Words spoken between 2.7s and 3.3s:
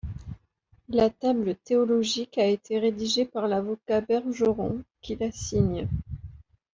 rédigée